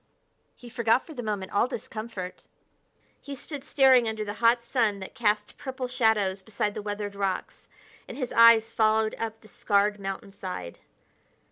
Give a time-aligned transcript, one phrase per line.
[0.55, 2.47] He forgot for the moment all discomfort.
[3.21, 7.67] He stood staring under the hot sun that cast purple shadows beside the weathered rocks,
[8.07, 10.79] and his eyes followed up the scarred mountainside.